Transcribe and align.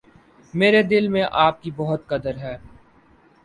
میرے 0.53 0.81
دل 0.83 1.07
میں 1.07 1.23
آپ 1.31 1.61
کی 1.63 1.71
بہت 1.75 2.07
قدر 2.07 2.37
ہے۔ 2.37 2.57